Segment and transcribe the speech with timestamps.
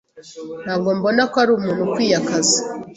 [0.63, 2.59] Ntabwo mbona ko ari umuntu ukwiye akazi.